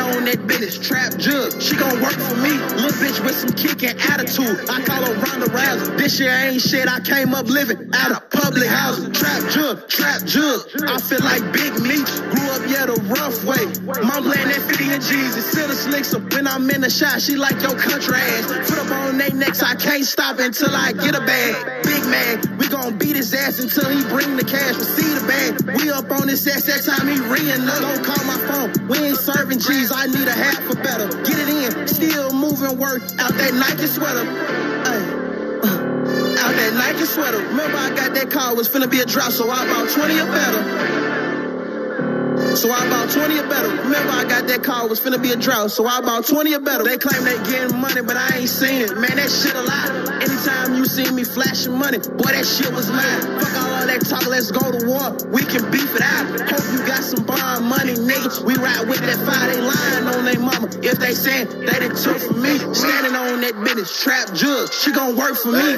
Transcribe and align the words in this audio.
On 0.00 0.24
that 0.24 0.46
business, 0.46 0.78
trap 0.78 1.14
jug. 1.18 1.60
She 1.60 1.76
gon' 1.76 2.00
work 2.00 2.16
for 2.16 2.36
me. 2.40 2.56
Little 2.80 2.96
bitch 3.04 3.20
with 3.22 3.36
some 3.36 3.52
kickin' 3.52 4.00
attitude. 4.00 4.64
I 4.68 4.80
call 4.80 5.04
her 5.04 5.12
Ronda 5.12 5.46
Rousey. 5.52 5.98
This 5.98 6.18
year 6.18 6.32
ain't 6.32 6.62
shit. 6.62 6.88
I 6.88 7.00
came 7.00 7.34
up 7.34 7.46
living 7.46 7.90
out 7.92 8.12
of 8.12 8.30
public 8.30 8.68
housing. 8.68 9.12
Trap 9.12 9.50
jug, 9.50 9.88
trap 9.88 10.24
jug. 10.24 10.66
I 10.88 10.98
feel 11.00 11.20
like 11.20 11.44
Big 11.52 11.76
Meech. 11.84 12.08
Grew 12.32 12.48
up, 12.48 12.62
yeah, 12.72 12.86
the 12.88 12.96
rough 13.12 13.44
way. 13.44 13.60
Mom 14.00 14.24
playing 14.24 14.48
that 14.48 14.64
50 14.72 14.84
and 14.88 15.02
Jesus. 15.04 15.44
Still 15.52 15.70
a 15.70 15.74
slicks 15.74 16.14
up 16.14 16.32
when 16.32 16.46
I'm 16.46 16.68
in 16.70 16.80
the 16.80 16.90
shot. 16.90 17.20
She 17.20 17.36
like 17.36 17.60
your 17.60 17.76
country 17.76 18.16
ass. 18.16 18.46
Put 18.70 18.78
up 18.78 18.90
on 18.90 19.18
they 19.18 19.30
necks. 19.30 19.62
I 19.62 19.74
can't 19.74 20.04
stop 20.04 20.38
until 20.38 20.74
I 20.74 20.92
get 20.92 21.14
a 21.14 21.20
bag. 21.20 21.84
Big 21.84 22.04
man, 22.06 22.58
we 22.58 22.68
gon' 22.68 22.96
beat 22.96 23.16
his 23.16 23.34
ass 23.34 23.60
until 23.60 23.90
he 23.90 24.02
bring 24.08 24.36
the 24.36 24.44
cash. 24.44 24.76
Receive. 24.76 25.19
We 25.66 25.90
up 25.90 26.10
on 26.10 26.26
this 26.26 26.44
that 26.44 26.82
time 26.84 27.08
he 27.08 27.20
ringing. 27.20 27.66
Don't 27.66 28.04
call 28.04 28.24
my 28.24 28.38
phone. 28.48 28.88
We 28.88 28.98
ain't 28.98 29.16
serving 29.16 29.58
G's. 29.58 29.92
I 29.92 30.06
need 30.06 30.26
a 30.26 30.32
half 30.32 30.68
or 30.70 30.76
better. 30.76 31.08
Get 31.24 31.38
it 31.38 31.48
in. 31.48 31.88
Still 31.88 32.32
moving 32.32 32.78
work 32.78 33.02
out 33.18 33.32
that 33.34 33.52
Nike 33.54 33.86
sweater. 33.86 34.24
Ay, 34.24 35.00
uh, 35.62 36.44
out 36.44 36.54
that 36.54 36.72
Nike 36.74 37.04
sweater. 37.04 37.38
Remember 37.38 37.76
I 37.76 37.90
got 37.94 38.14
that 38.14 38.30
car 38.30 38.54
was 38.54 38.68
finna 38.68 38.90
be 38.90 39.00
a 39.00 39.06
drop, 39.06 39.32
so 39.32 39.50
I 39.50 39.66
bought 39.66 39.90
20 39.90 40.20
or 40.20 40.26
better. 40.26 40.99
So 42.56 42.70
I 42.70 42.88
bought 42.90 43.10
20 43.10 43.38
or 43.38 43.48
better. 43.48 43.68
Remember, 43.68 44.12
I 44.12 44.24
got 44.24 44.46
that 44.48 44.62
car, 44.62 44.88
was 44.88 45.00
finna 45.00 45.22
be 45.22 45.32
a 45.32 45.36
drought. 45.36 45.70
So 45.70 45.86
I 45.86 46.00
bought 46.00 46.26
20 46.26 46.54
or 46.54 46.60
better. 46.60 46.84
They 46.84 46.98
claim 46.98 47.24
they 47.24 47.38
getting 47.50 47.78
money, 47.78 48.02
but 48.02 48.16
I 48.16 48.38
ain't 48.38 48.48
seen 48.48 48.82
it. 48.82 48.96
Man, 48.96 49.16
that 49.16 49.30
shit 49.30 49.54
a 49.54 49.62
lie. 49.62 50.20
Anytime 50.20 50.76
you 50.76 50.84
see 50.84 51.10
me 51.12 51.24
flashing 51.24 51.72
money, 51.72 51.98
boy, 51.98 52.32
that 52.34 52.44
shit 52.44 52.72
was 52.72 52.90
mine. 52.90 53.20
Fuck 53.40 53.54
all 53.56 53.86
that 53.86 54.02
talk, 54.04 54.26
let's 54.26 54.50
go 54.50 54.60
to 54.60 54.86
war. 54.86 55.16
We 55.30 55.42
can 55.46 55.70
beef 55.70 55.94
it 55.94 56.02
out. 56.02 56.26
Hope 56.50 56.66
you 56.72 56.80
got 56.86 57.02
some 57.02 57.24
bond 57.24 57.64
money, 57.66 57.94
nigga. 57.94 58.42
We 58.44 58.54
ride 58.56 58.88
with 58.88 59.00
that 59.00 59.20
fire, 59.24 59.46
they 59.48 59.60
lying 59.60 60.06
on 60.10 60.24
their 60.24 60.40
mama. 60.40 60.68
If 60.82 60.98
they 60.98 61.14
saying 61.14 61.48
they 61.64 61.78
done 61.78 61.96
took 61.96 62.18
from 62.18 62.42
me, 62.42 62.58
standing 62.74 63.14
on 63.14 63.40
that 63.40 63.56
business, 63.64 64.02
trap 64.02 64.34
jug, 64.34 64.72
she 64.72 64.92
gon' 64.92 65.16
work 65.16 65.36
for 65.36 65.52
me. 65.52 65.76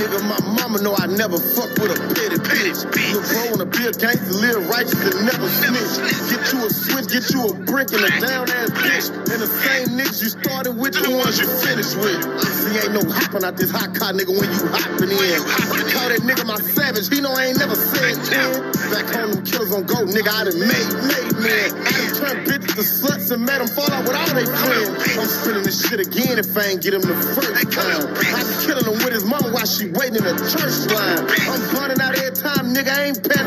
Nigga, 0.00 0.18
my 0.26 0.40
mama 0.56 0.82
know 0.82 0.94
I 0.96 1.06
never 1.06 1.38
fuck 1.38 1.70
with 1.78 1.94
a 1.94 1.98
petty 2.14 2.38
bitch. 2.42 2.82
Look 3.14 3.24
bro 3.28 3.54
on 3.54 3.60
a 3.60 3.66
beer 3.66 3.92
gangster, 3.92 4.34
live 4.34 4.68
righteous 4.68 4.98
and 4.98 5.26
never 5.26 5.48
snitch. 5.48 6.13
Get 6.30 6.52
you 6.52 6.66
a 6.66 6.70
switch, 6.70 7.08
get 7.08 7.24
you 7.34 7.40
a 7.48 7.54
brick 7.66 7.92
and 7.92 8.04
a 8.04 8.10
down 8.20 8.50
ass 8.50 8.70
bitch. 8.70 9.08
And 9.32 9.40
the 9.42 9.46
same 9.46 9.98
niggas 9.98 10.22
you 10.22 10.30
started 10.30 10.72
with, 10.72 10.94
the 10.94 11.10
ones 11.10 11.40
you 11.40 11.46
finished 11.46 11.96
with. 11.96 12.20
See, 12.42 12.78
ain't 12.78 12.94
no 12.94 13.02
hopping 13.10 13.44
out 13.44 13.56
this 13.56 13.70
hot 13.70 13.94
car 13.94 14.12
nigga 14.12 14.32
when 14.32 14.48
you 14.50 14.62
hopping 14.70 15.10
in. 15.10 15.40
I 15.74 15.82
call 15.92 16.08
that 16.08 16.22
nigga 16.22 16.46
my 16.46 16.56
savage, 16.56 17.08
he 17.08 17.20
know 17.20 17.32
I 17.32 17.52
ain't 17.52 17.58
never 17.58 17.74
said 17.74 18.14
10. 18.24 18.72
Back 18.92 19.06
home, 19.14 19.32
them 19.32 19.44
killers 19.44 19.72
on 19.72 19.84
go, 19.84 20.04
nigga, 20.06 20.30
I 20.30 20.44
done 20.44 20.60
made, 20.60 20.90
made 21.10 21.34
man. 21.42 21.68
I 21.82 21.90
done 21.90 22.12
turned 22.14 22.40
bitches 22.46 22.74
to 22.78 22.84
sluts 22.84 23.30
and 23.32 23.44
made 23.44 23.60
them 23.60 23.68
fall 23.68 23.90
out 23.90 24.04
with 24.06 24.16
all 24.16 24.32
they 24.34 24.46
friends. 24.46 24.88
I'm 25.18 25.28
spinning 25.28 25.64
this 25.64 25.82
shit 25.82 26.00
again 26.00 26.38
if 26.38 26.56
I 26.56 26.74
ain't 26.74 26.82
get 26.82 26.94
him 26.94 27.02
the 27.02 27.14
first 27.34 27.72
time. 27.72 28.06
I 28.14 28.40
be 28.42 28.54
killing 28.66 28.86
him 28.86 28.98
with 29.02 29.12
his 29.12 29.24
mama 29.24 29.50
while 29.50 29.66
she 29.66 29.90
waiting 29.90 30.20
in 30.20 30.24
the 30.24 30.36
church 30.46 30.88
line. 30.92 31.26
I'm 31.50 31.62
burning 31.74 32.00
out 32.00 32.14
every 32.16 32.36
time, 32.36 32.74
nigga, 32.74 32.92
I 32.92 33.02
ain't 33.12 33.20
paying 33.22 33.43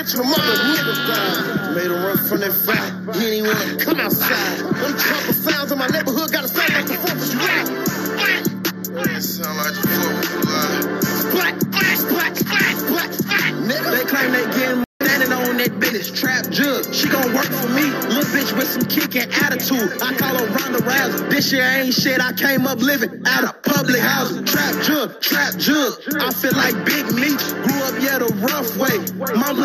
nigga, 0.00 0.06
I 0.06 0.06
got 0.06 0.06
rich 0.06 0.14
in 0.14 0.20
the 0.20 0.24
mother 0.24 0.56
niggas. 0.74 1.74
Made 1.74 1.90
him 1.90 2.02
run 2.02 2.18
from 2.18 2.40
that 2.40 2.52
fight, 2.52 3.16
he 3.16 3.26
ain't 3.26 3.46
wanna 3.46 3.76
come 3.84 4.00
outside. 4.00 4.58
Them 4.58 4.98
trumpet 4.98 5.34
sounds 5.34 5.72
in 5.72 5.78
my 5.78 5.86
neighborhood 5.88 6.32
gotta 6.32 6.48
sound 6.48 6.72
like 6.72 6.86
the 6.86 6.94
4th 6.94 7.22
of 7.22 7.30
July. 7.30 9.20
Sound 9.20 9.56
like 9.58 9.74
the 9.74 9.88
4th 9.88 10.18
of 10.18 10.30
July. 10.30 11.30
Black, 11.32 11.56
black, 11.70 11.98
black, 12.08 12.34
black, 12.46 12.76
black, 12.88 13.10
black, 13.26 13.52
nigga. 13.54 13.90
They 13.90 14.04
claim 14.04 14.32
they 14.32 14.44
getting 14.58 14.84
standing 15.02 15.32
on 15.32 15.56
that 15.58 15.78
business, 15.80 16.10
trap 16.10 16.48
jug. 16.50 16.94
She 16.94 17.08
gon' 17.08 17.34
work 17.34 17.46
for 17.46 17.68
me. 17.68 17.84
Little 18.08 18.24
bitch 18.32 18.56
with 18.56 18.68
some 18.68 18.84
kickin' 18.84 19.30
attitude. 19.44 20.00
I 20.02 20.14
call 20.14 20.36
her 20.38 20.46
Ronda 20.46 20.78
Rousey. 20.80 21.30
This 21.30 21.52
year 21.52 21.64
ain't 21.64 21.94
shit. 21.94 22.20
I 22.20 22.32
came 22.32 22.66
up 22.66 22.78
living 22.80 23.22
out 23.26 23.44
of 23.44 23.62
public 23.62 24.00
housing. 24.00 24.44
Trap 24.44 24.82
jug, 24.82 25.20
trap 25.20 25.56
jug. 25.56 25.92
I 26.20 26.32
feel 26.32 26.52
like 26.56 26.74
Big 26.84 27.12
Meech. 27.12 27.44
Grew 27.64 27.80
up, 27.84 27.94
yeah, 28.00 28.18
the 28.18 28.32
rough 28.40 28.76
way. 28.76 28.96
Mom 29.36 29.59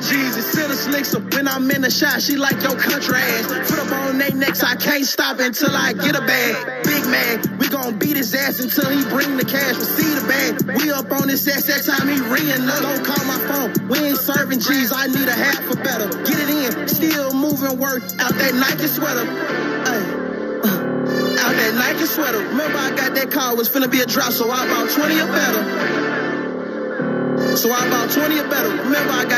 playing 0.00 0.04
that 0.04 0.04
50 0.04 0.04
and 0.04 0.04
Jesus. 0.04 0.52
Still 0.52 0.68
the 0.68 0.76
slicks 0.76 1.14
up 1.14 1.34
when 1.34 1.48
I'm 1.48 1.70
in 1.70 1.82
the 1.82 1.90
shot. 1.90 2.22
She 2.22 2.36
like 2.36 2.62
your 2.62 2.76
country 2.76 3.16
ass. 3.16 3.70
Put 3.70 3.78
up 3.78 3.92
on 3.92 4.18
they 4.18 4.30
necks. 4.30 4.62
I 4.62 4.76
can't 4.76 5.04
stop 5.04 5.38
until 5.40 5.70
I 5.74 5.92
get 5.92 6.16
a 6.16 6.20
bag. 6.20 6.84
Big 6.84 7.04
man, 7.06 7.58
we 7.58 7.68
gon' 7.68 7.98
beat 7.98 8.16
his 8.16 8.34
ass 8.34 8.60
until 8.60 8.90
he 8.90 9.02
bring 9.08 9.36
the 9.36 9.44
cash. 9.44 9.76
Receive 9.76 10.22
the 10.22 10.28
bag. 10.28 10.82
We 10.82 10.90
up 10.92 11.10
on 11.12 11.28
this 11.28 11.46
ass 11.48 11.64
that 11.64 11.84
time 11.84 12.08
he 12.08 12.20
ringing 12.20 12.68
up. 12.68 12.80
Don't 12.82 13.04
call 13.04 13.24
my 13.26 13.38
phone. 13.48 13.88
We 13.88 13.98
ain't 14.08 14.18
serving 14.18 14.60
G's. 14.60 14.92
I 14.92 15.06
need 15.06 15.28
a 15.28 15.32
half 15.32 15.70
or 15.70 15.76
better. 15.76 16.08
Get 16.24 16.38
it 16.38 16.50
in. 16.50 16.88
Still 16.88 17.32
moving 17.34 17.78
work 17.78 18.02
out 18.18 18.34
that 18.34 18.54
Nike 18.54 18.86
sweater. 18.86 19.26
Ay, 19.26 20.02
uh, 20.64 21.42
out 21.42 21.54
that 21.54 21.74
Nike 21.74 22.06
sweater. 22.06 22.38
Remember 22.38 22.78
I 22.78 22.90
got 22.96 23.14
that 23.14 23.30
car 23.30 23.56
was 23.56 23.68
finna 23.68 23.90
be 23.90 24.00
a 24.00 24.06
drop, 24.06 24.32
so 24.32 24.50
I 24.50 24.66
bought 24.68 24.90
20 24.90 25.20
or 25.20 25.26
better. 25.26 25.98
So 27.56 27.72
I 27.72 27.88
bought 27.90 28.10
20 28.10 28.38
or 28.38 28.48
better. 28.48 28.67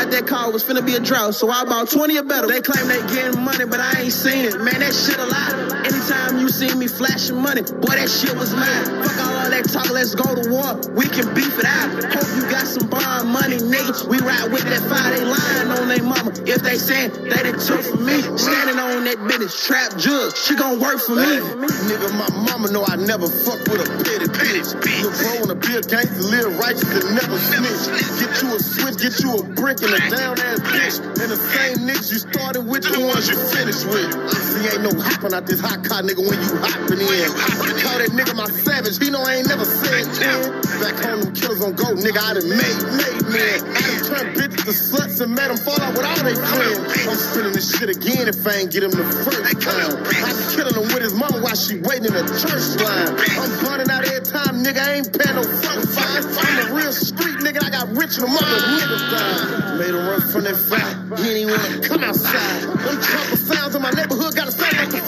Got 0.01 0.09
that 0.09 0.25
car, 0.25 0.49
was 0.49 0.63
finna 0.63 0.83
be 0.83 0.95
a 0.95 0.99
drought. 0.99 1.35
So 1.35 1.47
I 1.51 1.63
bought 1.63 1.87
20 1.87 2.17
or 2.17 2.23
better. 2.23 2.47
They 2.47 2.59
claim 2.61 2.87
they 2.87 2.97
getting 3.13 3.39
money, 3.39 3.65
but 3.65 3.79
I 3.79 4.01
ain't 4.01 4.11
seen 4.11 4.45
it. 4.45 4.57
Man, 4.57 4.81
that 4.81 4.97
shit 4.97 5.13
a 5.13 5.29
lie. 5.29 5.85
Anytime 5.85 6.41
you 6.41 6.49
see 6.49 6.73
me 6.73 6.87
flashing 6.87 7.37
money, 7.37 7.61
boy, 7.61 7.93
that 7.93 8.09
shit 8.09 8.33
was 8.33 8.49
mine. 8.49 8.85
Fuck 9.05 9.21
all 9.21 9.45
that 9.53 9.61
talk, 9.69 9.93
let's 9.93 10.17
go 10.17 10.25
to 10.25 10.49
war. 10.49 10.73
We 10.97 11.05
can 11.05 11.29
beef 11.37 11.53
it 11.53 11.69
out. 11.69 12.01
Hope 12.17 12.25
you 12.33 12.49
got 12.49 12.65
some 12.65 12.89
bond 12.89 13.29
money, 13.29 13.61
nigga. 13.61 14.09
We 14.09 14.17
ride 14.25 14.49
with 14.49 14.65
that 14.65 14.81
fire, 14.89 15.13
they 15.13 15.21
lying 15.21 15.69
on 15.69 15.85
their 15.85 16.01
mama. 16.01 16.33
If 16.49 16.65
they 16.65 16.81
saying 16.81 17.13
they 17.21 17.37
done 17.45 17.61
took 17.61 17.85
from 17.85 18.01
me, 18.01 18.25
standing 18.41 18.81
on 18.81 19.05
that 19.05 19.21
business, 19.29 19.53
trap 19.53 20.01
jug, 20.01 20.33
she 20.33 20.57
gon' 20.57 20.81
work 20.81 20.97
for 20.97 21.13
me. 21.13 21.45
Nigga, 21.85 22.09
my 22.17 22.29
mama 22.49 22.73
know 22.73 22.81
I 22.89 22.97
never 22.97 23.29
fuck 23.29 23.61
with 23.69 23.85
a 23.85 23.89
petty 24.01 24.33
bitch. 24.33 24.73
Look 25.05 25.13
bro 25.13 25.45
on 25.45 25.49
a 25.53 25.57
beer 25.61 25.85
gangster, 25.85 26.25
live 26.25 26.57
righteous 26.57 26.89
and 26.89 27.13
never 27.13 27.37
snitch. 27.37 27.85
Get 28.17 28.41
you 28.41 28.49
a 28.55 28.59
switch, 28.59 28.97
get 28.97 29.13
you 29.21 29.37
a 29.37 29.43
brick 29.53 29.77
and 29.85 29.90
a 29.93 29.99
down 30.09 30.39
ass 30.39 30.59
bitch. 30.59 30.97
And 31.21 31.29
the 31.31 31.37
same 31.37 31.87
niggas 31.87 32.11
you 32.11 32.19
started 32.19 32.61
with, 32.61 32.83
the 32.83 32.99
ones 32.99 33.27
you 33.29 33.37
finished 33.37 33.85
with. 33.85 34.09
See, 34.31 34.67
ain't 34.67 34.83
no 34.83 34.91
hopping 34.95 35.33
out 35.33 35.45
this 35.45 35.59
hot 35.59 35.83
car 35.83 36.01
nigga 36.01 36.21
when 36.23 36.37
you 36.39 36.51
hopping 36.59 37.01
in. 37.01 37.29
Call 37.81 37.97
that 37.99 38.11
nigga 38.13 38.35
my 38.35 38.49
savage, 38.49 38.97
he 38.97 39.09
know 39.09 39.21
I 39.21 39.41
ain't 39.41 39.47
never 39.47 39.65
said 39.65 40.05
10. 40.17 40.61
Back 40.81 40.97
home, 41.03 41.21
them 41.21 41.33
killers 41.35 41.61
on 41.61 41.73
go, 41.73 41.93
nigga, 41.93 42.19
I 42.19 42.33
done 42.35 42.49
made, 42.49 42.79
made 42.97 43.21
man. 43.29 43.57
I 43.69 43.81
done 43.85 44.01
turned 44.07 44.31
bitches 44.37 44.63
to 44.65 44.73
sluts 44.73 45.21
and 45.21 45.33
made 45.35 45.49
them 45.49 45.57
fall 45.57 45.79
out 45.81 45.93
with 45.93 46.05
all 46.05 46.23
they 46.23 46.35
friends. 46.35 47.07
I'm 47.07 47.17
spinning 47.17 47.53
this 47.53 47.69
shit 47.77 47.89
again 47.89 48.27
if 48.27 48.45
I 48.45 48.65
ain't 48.65 48.71
get 48.71 48.83
him 48.83 48.91
the 48.91 49.05
first 49.05 49.61
time. 49.61 49.91
I 50.01 50.29
be 50.33 50.43
killing 50.55 50.75
him 50.75 50.87
with 50.93 51.03
his 51.03 51.13
mama 51.13 51.41
while 51.41 51.55
she 51.55 51.79
waiting 51.81 52.09
in 52.09 52.15
the 52.17 52.25
church 52.37 52.81
line. 52.81 53.13
I'm 53.37 53.51
burning 53.61 53.89
out 53.89 54.05
every 54.05 54.25
time, 54.25 54.63
nigga, 54.63 54.81
I 54.81 54.89
ain't 55.01 55.09
paying 55.13 55.35
no 55.35 55.43
fucking 55.43 55.87
fine. 55.89 56.23
I'm 56.41 56.71
a 56.71 56.75
real 56.75 56.93
street 56.93 57.39
nigga, 57.45 57.63
I 57.63 57.69
got 57.69 57.89
rich 57.93 58.17
in 58.17 58.25
the 58.25 58.31
mother 58.31 58.57
niggas 58.77 59.05
died. 59.11 59.60
Made 59.81 59.95
him 59.95 60.05
run 60.05 60.21
from 60.21 60.43
that 60.43 60.55
fight, 60.55 61.25
he 61.25 61.41
ain't 61.41 61.49
wanna 61.49 61.81
come 61.81 62.03
outside. 62.03 62.61
Them 62.61 63.01
trumpet 63.01 63.39
sounds 63.39 63.73
in 63.73 63.81
my 63.81 63.89
neighborhood 63.89 64.35
gotta 64.35 64.51
sound 64.51 64.77
like 64.77 64.91
the 64.91 65.00